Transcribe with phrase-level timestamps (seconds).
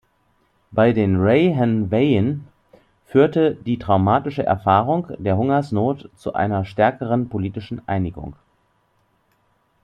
[0.71, 2.45] Bei den Rahanweyn
[3.05, 8.35] führte die traumatische Erfahrung der Hungersnot zu einer stärkeren politischen Einigung.